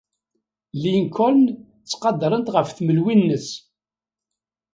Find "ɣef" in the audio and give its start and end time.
2.55-2.69